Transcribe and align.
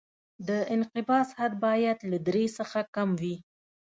د 0.47 0.49
انقباض 0.75 1.27
حد 1.39 1.53
باید 1.65 1.97
له 2.11 2.17
درې 2.27 2.45
څخه 2.57 2.79
کم 2.95 3.09
وي 3.21 3.35